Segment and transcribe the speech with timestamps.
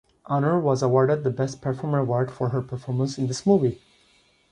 [0.25, 3.83] Aunor was awarded the Best Performer award for her performance in this movie.